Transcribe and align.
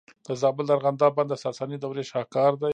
د 0.25 0.27
زابل 0.41 0.65
د 0.67 0.71
ارغنداب 0.77 1.11
بند 1.17 1.29
د 1.31 1.35
ساساني 1.43 1.77
دورې 1.79 2.03
شاهکار 2.11 2.51
دی 2.61 2.69